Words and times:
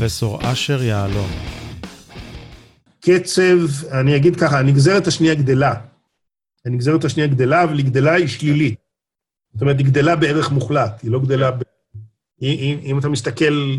פרופסור 0.00 0.38
אשר 0.52 0.82
יהלום. 0.82 1.30
קצב, 3.00 3.58
אני 3.92 4.16
אגיד 4.16 4.36
ככה, 4.36 4.58
הנגזרת 4.58 5.06
השנייה 5.06 5.34
גדלה. 5.34 5.74
הנגזרת 6.66 7.04
השנייה 7.04 7.28
גדלה, 7.28 7.64
אבל 7.64 7.78
היא 7.78 7.84
גדלה 7.84 8.12
היא 8.12 8.26
שלילית. 8.26 8.74
זאת 9.52 9.62
אומרת, 9.62 9.78
היא 9.78 9.86
גדלה 9.86 10.16
בערך 10.16 10.50
מוחלט, 10.50 11.02
היא 11.02 11.10
לא 11.10 11.20
גדלה... 11.20 11.50
ב... 11.50 11.62
אם, 12.42 12.78
אם 12.82 12.98
אתה 12.98 13.08
מסתכל 13.08 13.76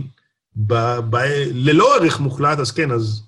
ב, 0.56 0.74
ב, 1.10 1.16
ללא 1.54 1.96
ערך 1.96 2.20
מוחלט, 2.20 2.60
אז 2.60 2.72
כן, 2.72 2.92
אז 2.92 3.24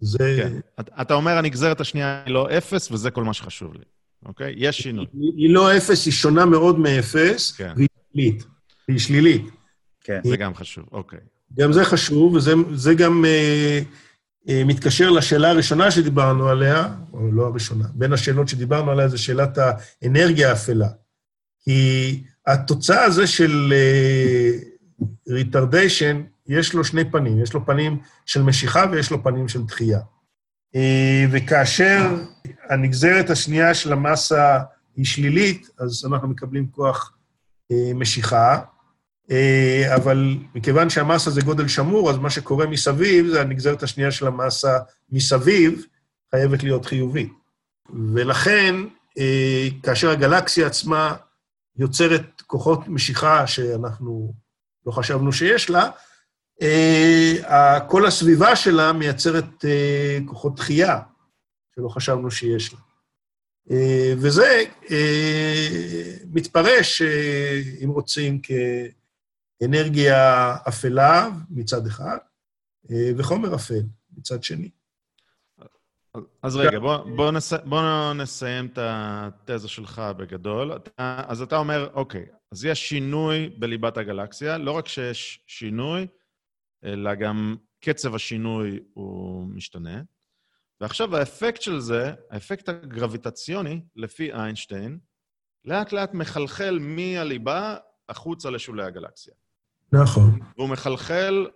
זה... 0.00 0.18
כן. 0.36 0.82
אתה 1.00 1.14
אומר, 1.14 1.32
הנגזרת 1.32 1.80
השנייה 1.80 2.22
היא 2.26 2.34
לא 2.34 2.58
אפס, 2.58 2.90
וזה 2.90 3.10
כל 3.10 3.24
מה 3.24 3.34
שחשוב 3.34 3.74
לי, 3.74 3.84
אוקיי? 4.26 4.54
יש 4.56 4.78
שינוי. 4.78 5.06
היא, 5.12 5.32
היא 5.36 5.54
לא 5.54 5.76
אפס, 5.76 6.06
היא 6.06 6.12
שונה 6.12 6.46
מאוד 6.46 6.78
מאפס, 6.78 7.52
כן. 7.52 7.72
והיא 7.76 7.88
שלילית. 8.12 8.44
היא 8.88 8.98
שלילית. 8.98 9.42
כן. 10.00 10.20
זה 10.24 10.36
גם 10.36 10.54
חשוב, 10.54 10.84
אוקיי. 10.92 11.31
גם 11.58 11.72
זה 11.72 11.84
חשוב, 11.84 12.34
וזה 12.34 12.94
גם 12.94 13.24
אה, 13.24 13.80
אה, 14.48 14.62
מתקשר 14.64 15.10
לשאלה 15.10 15.50
הראשונה 15.50 15.90
שדיברנו 15.90 16.48
עליה, 16.48 16.88
או 17.12 17.32
לא 17.32 17.46
הראשונה, 17.46 17.84
בין 17.94 18.12
השאלות 18.12 18.48
שדיברנו 18.48 18.90
עליה 18.90 19.08
זה 19.08 19.18
שאלת 19.18 19.58
האנרגיה 19.58 20.50
האפלה. 20.50 20.88
כי 21.64 22.22
התוצאה 22.46 23.04
הזו 23.04 23.26
של 23.26 23.72
retardation, 25.28 26.22
uh, 26.22 26.32
יש 26.46 26.74
לו 26.74 26.84
שני 26.84 27.10
פנים, 27.10 27.42
יש 27.42 27.52
לו 27.52 27.66
פנים 27.66 27.98
של 28.26 28.42
משיכה 28.42 28.84
ויש 28.92 29.10
לו 29.10 29.22
פנים 29.22 29.48
של 29.48 29.62
דחייה. 29.62 30.00
Uh, 30.76 30.78
וכאשר 31.30 32.16
הנגזרת 32.70 33.30
השנייה 33.30 33.74
של 33.74 33.92
המסה 33.92 34.58
היא 34.96 35.04
שלילית, 35.04 35.68
אז 35.78 36.06
אנחנו 36.06 36.28
מקבלים 36.28 36.66
כוח 36.70 37.12
uh, 37.72 37.76
משיכה, 37.94 38.52
אה, 38.54 38.60
אבל 39.94 40.36
מכיוון 40.54 40.90
שהמסה 40.90 41.30
זה 41.30 41.40
גודל 41.40 41.68
שמור, 41.68 42.10
אז 42.10 42.18
מה 42.18 42.30
שקורה 42.30 42.66
מסביב, 42.66 43.26
זה 43.26 43.40
הנגזרת 43.40 43.82
השנייה 43.82 44.10
של 44.10 44.26
המסה 44.26 44.78
מסביב, 45.10 45.84
חייבת 46.30 46.62
להיות 46.62 46.86
חיובית. 46.86 47.32
ולכן, 48.14 48.74
אה, 49.18 49.68
כאשר 49.82 50.10
הגלקסיה 50.10 50.66
עצמה 50.66 51.16
יוצרת 51.76 52.42
כוחות 52.46 52.88
משיכה 52.88 53.46
שאנחנו 53.46 54.34
לא 54.86 54.92
חשבנו 54.92 55.32
שיש 55.32 55.70
לה, 55.70 55.90
אה, 56.62 57.78
כל 57.88 58.06
הסביבה 58.06 58.56
שלה 58.56 58.92
מייצרת 58.92 59.64
כוחות 60.26 60.56
דחייה, 60.56 60.98
שלא 61.74 61.88
חשבנו 61.88 62.30
שיש 62.30 62.72
לה. 62.72 62.78
וזה 64.16 64.62
מתפרש, 66.32 67.02
אם 67.84 67.88
רוצים, 67.88 68.40
כ... 68.42 68.50
אנרגיה 69.64 70.56
אפלה 70.68 71.28
מצד 71.50 71.86
אחד, 71.86 72.18
אה, 72.90 73.10
וחומר 73.18 73.54
אפל 73.54 73.82
מצד 74.16 74.42
שני. 74.42 74.70
אז 76.42 76.56
רגע, 76.56 76.78
בוא, 76.78 76.96
בוא, 77.16 77.30
נס, 77.30 77.52
בוא 77.52 78.12
נסיים 78.12 78.66
את 78.66 78.78
התזה 78.80 79.68
שלך 79.68 80.02
בגדול. 80.16 80.76
אתה, 80.76 81.24
אז 81.26 81.42
אתה 81.42 81.56
אומר, 81.56 81.90
אוקיי, 81.94 82.26
אז 82.52 82.64
יש 82.64 82.88
שינוי 82.88 83.48
בליבת 83.58 83.96
הגלקסיה, 83.96 84.58
לא 84.58 84.72
רק 84.72 84.88
שיש 84.88 85.44
שינוי, 85.46 86.06
אלא 86.84 87.14
גם 87.14 87.56
קצב 87.80 88.14
השינוי 88.14 88.80
הוא 88.94 89.48
משתנה. 89.48 90.02
ועכשיו 90.80 91.16
האפקט 91.16 91.62
של 91.62 91.80
זה, 91.80 92.12
האפקט 92.30 92.68
הגרביטציוני, 92.68 93.80
לפי 93.96 94.32
איינשטיין, 94.32 94.98
לאט-לאט 95.64 96.14
מחלחל 96.14 96.78
מהליבה 96.80 97.76
החוצה 98.08 98.50
לשולי 98.50 98.82
הגלקסיה. 98.84 99.34
נכון. 99.92 100.38
והוא 100.58 100.68
מחלחל 100.68 101.46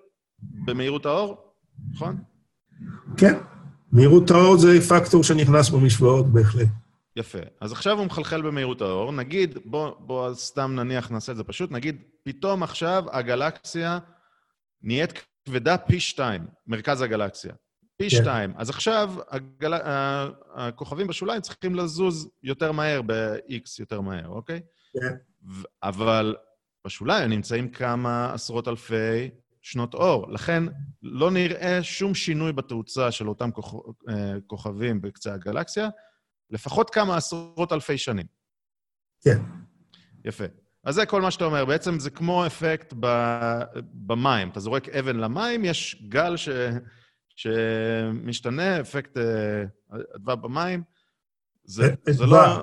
במהירות 0.64 1.06
האור, 1.06 1.52
נכון? 1.92 2.16
כן. 3.16 3.34
מהירות 3.92 4.30
האור 4.30 4.58
זה 4.58 4.80
פקטור 4.88 5.24
שנכנס 5.24 5.70
במשוואות 5.70 6.26
בהחלט. 6.26 6.68
יפה. 7.16 7.38
אז 7.60 7.72
עכשיו 7.72 7.98
הוא 7.98 8.06
מחלחל 8.06 8.42
במהירות 8.42 8.80
האור. 8.80 9.12
נגיד, 9.12 9.58
בוא, 9.64 9.90
בוא 9.98 10.34
סתם 10.34 10.72
נניח, 10.74 11.10
נעשה 11.10 11.32
את 11.32 11.36
זה 11.36 11.44
פשוט, 11.44 11.70
נגיד, 11.70 12.02
פתאום 12.22 12.62
עכשיו 12.62 13.04
הגלקסיה 13.12 13.98
נהיית 14.82 15.12
כבדה 15.44 15.78
פי 15.78 16.00
שתיים, 16.00 16.46
מרכז 16.66 17.00
הגלקסיה. 17.00 17.52
פי 17.96 18.10
כן. 18.10 18.16
שתיים. 18.16 18.52
אז 18.56 18.70
עכשיו 18.70 19.14
הגל... 19.30 19.74
הכוכבים 20.54 21.06
בשוליים 21.06 21.40
צריכים 21.40 21.74
לזוז 21.74 22.28
יותר 22.42 22.72
מהר, 22.72 23.02
ב-X 23.02 23.76
יותר 23.78 24.00
מהר, 24.00 24.28
אוקיי? 24.28 24.60
כן. 24.92 25.14
אבל 25.82 26.36
בשוליים 26.86 27.30
נמצאים 27.30 27.68
כמה 27.68 28.34
עשרות 28.34 28.68
אלפי 28.68 29.30
שנות 29.62 29.94
אור. 29.94 30.32
לכן 30.32 30.62
לא 31.02 31.30
נראה 31.30 31.82
שום 31.82 32.14
שינוי 32.14 32.52
בתאוצה 32.52 33.10
של 33.10 33.28
אותם 33.28 33.50
כוכ... 33.50 33.74
אה, 34.08 34.34
כוכבים 34.46 35.00
בקצה 35.00 35.34
הגלקסיה, 35.34 35.88
לפחות 36.50 36.90
כמה 36.90 37.16
עשרות 37.16 37.72
אלפי 37.72 37.98
שנים. 37.98 38.26
כן. 39.20 39.38
יפה. 40.24 40.44
אז 40.84 40.94
זה 40.94 41.06
כל 41.06 41.22
מה 41.22 41.30
שאתה 41.30 41.44
אומר. 41.44 41.64
בעצם 41.64 41.98
זה 41.98 42.10
כמו 42.10 42.46
אפקט 42.46 42.94
ב... 43.00 43.06
במים. 43.92 44.48
אתה 44.48 44.60
זורק 44.60 44.88
אבן 44.88 45.16
למים, 45.16 45.64
יש 45.64 46.06
גל 46.08 46.36
ש... 46.36 46.48
שמשתנה, 47.36 48.80
אפקט 48.80 49.16
אדווה 50.14 50.34
אה, 50.34 50.36
במים. 50.36 50.82
זה, 51.64 51.94
זה 52.10 52.26
לא... 52.26 52.62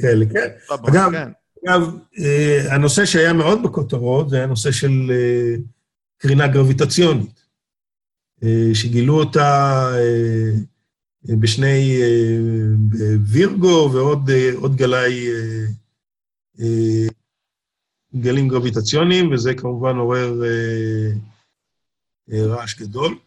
כאלה, 0.00 0.24
כן. 0.32 0.74
אגב, 0.88 1.10
כן. 1.12 1.30
אגב, 1.64 1.96
אה, 2.18 2.74
הנושא 2.74 3.04
שהיה 3.04 3.32
מאוד 3.32 3.62
בכותרות 3.62 4.30
זה 4.30 4.42
הנושא 4.42 4.72
של 4.72 5.10
אה, 5.10 5.54
קרינה 6.18 6.48
גרביטציונית, 6.48 7.44
אה, 8.42 8.70
שגילו 8.74 9.14
אותה 9.14 9.90
בשני, 11.24 11.98
וירגו 13.26 13.90
ועוד 13.92 14.76
גלי, 14.76 15.28
גלים 18.14 18.48
גרביטציוניים, 18.48 19.32
וזה 19.32 19.54
כמובן 19.54 19.96
עורר 19.96 20.42
רעש 22.32 22.80
גדול. 22.80 23.18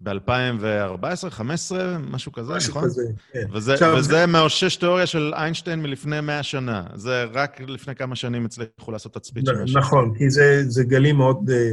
ב-2014, 0.00 0.12
2015, 0.12 1.98
משהו 1.98 2.32
כזה, 2.32 2.54
משהו 2.54 2.70
נכון? 2.70 2.84
משהו 2.84 3.02
כזה, 3.02 3.12
כן. 3.32 3.46
וזה, 3.52 3.72
עכשיו, 3.72 3.94
וזה 3.98 4.08
זה... 4.08 4.26
מאושש 4.26 4.76
תיאוריה 4.76 5.06
של 5.06 5.32
איינשטיין 5.36 5.82
מלפני 5.82 6.20
100 6.20 6.42
שנה. 6.42 6.86
זה 6.94 7.24
רק 7.24 7.60
לפני 7.60 7.94
כמה 7.94 8.16
שנים 8.16 8.44
הצליחו 8.44 8.92
לעשות 8.92 9.14
תצפית 9.14 9.46
של 9.46 9.62
משהו. 9.62 9.78
נכון, 9.78 10.14
כי 10.18 10.30
זה, 10.30 10.62
זה 10.68 10.84
גלים 10.84 11.16
מאוד, 11.16 11.50
אה, 11.50 11.70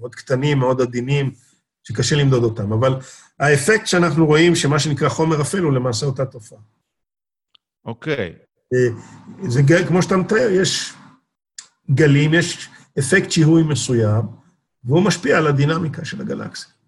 מאוד 0.00 0.14
קטנים, 0.14 0.58
מאוד 0.58 0.80
עדינים, 0.80 1.30
שקשה 1.84 2.16
למדוד 2.16 2.44
אותם. 2.44 2.72
אבל 2.72 2.94
האפקט 3.40 3.86
שאנחנו 3.86 4.26
רואים, 4.26 4.54
שמה 4.54 4.78
שנקרא 4.78 5.08
חומר 5.08 5.40
אפל, 5.40 5.60
הוא 5.60 5.72
למעשה 5.72 6.06
אותה 6.06 6.24
תופעה. 6.24 6.58
אוקיי. 7.84 8.34
אה, 8.74 8.88
זה 9.48 9.62
גל, 9.62 9.86
כמו 9.86 10.02
שאתה 10.02 10.16
מתאר, 10.16 10.48
יש 10.50 10.92
גלים, 11.90 12.34
יש 12.34 12.68
אפקט 12.98 13.30
שיהוי 13.30 13.62
מסוים, 13.62 14.22
והוא 14.84 15.02
משפיע 15.02 15.38
על 15.38 15.46
הדינמיקה 15.46 16.04
של 16.04 16.20
הגלקסיה. 16.20 16.75